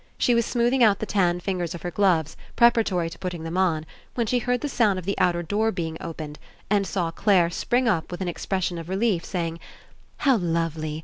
[0.17, 3.55] She was smoothing out the tan fingers of her gloves preparatory to put ting them
[3.55, 3.85] on
[4.15, 6.39] when she heard the sound of the outer door being opened
[6.71, 9.59] and saw Clare spring up with an expression of relief saying:
[10.17, 10.99] "How lovely!